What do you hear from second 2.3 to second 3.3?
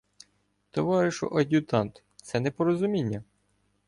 непорозуміння.